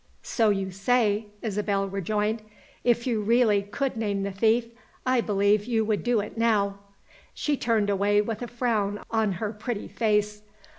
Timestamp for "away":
7.91-8.19